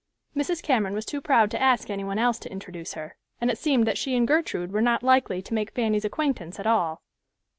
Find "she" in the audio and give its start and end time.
3.99-4.15